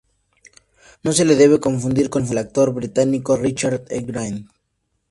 [1.03, 4.01] No se le debe confundir con el actor británico, Richard E.
[4.01, 4.49] Grant.